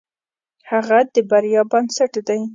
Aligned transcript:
هڅه 0.69 0.99
د 1.13 1.15
بریا 1.29 1.61
بنسټ 1.71 2.13
دی. 2.27 2.41